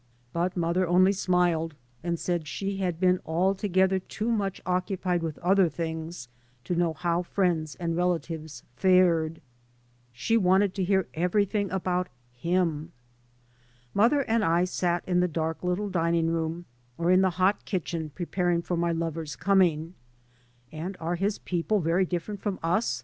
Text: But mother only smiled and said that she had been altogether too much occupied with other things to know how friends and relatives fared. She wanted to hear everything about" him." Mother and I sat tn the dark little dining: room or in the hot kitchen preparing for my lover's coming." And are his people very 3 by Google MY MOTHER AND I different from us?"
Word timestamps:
But 0.33 0.57
mother 0.57 0.87
only 0.87 1.11
smiled 1.11 1.75
and 2.03 2.17
said 2.19 2.41
that 2.41 2.47
she 2.47 2.77
had 2.77 2.99
been 2.99 3.19
altogether 3.23 3.99
too 3.99 4.31
much 4.31 4.59
occupied 4.65 5.21
with 5.21 5.37
other 5.37 5.69
things 5.69 6.27
to 6.63 6.73
know 6.73 6.93
how 6.93 7.21
friends 7.21 7.75
and 7.75 7.95
relatives 7.95 8.63
fared. 8.75 9.41
She 10.11 10.37
wanted 10.37 10.73
to 10.73 10.83
hear 10.83 11.05
everything 11.13 11.69
about" 11.69 12.07
him." 12.47 12.91
Mother 13.93 14.21
and 14.21 14.43
I 14.43 14.65
sat 14.65 15.05
tn 15.05 15.19
the 15.19 15.27
dark 15.27 15.61
little 15.63 15.91
dining: 15.91 16.31
room 16.31 16.65
or 16.97 17.11
in 17.11 17.21
the 17.21 17.29
hot 17.37 17.63
kitchen 17.65 18.09
preparing 18.09 18.63
for 18.63 18.75
my 18.75 18.91
lover's 18.91 19.35
coming." 19.35 19.93
And 20.81 20.97
are 20.99 21.13
his 21.13 21.37
people 21.37 21.79
very 21.79 22.05
3 22.05 22.05
by 22.07 22.07
Google 22.07 22.07
MY 22.07 22.07
MOTHER 22.07 22.07
AND 22.07 22.07
I 22.07 22.09
different 22.09 22.41
from 22.63 22.71
us?" 22.77 22.99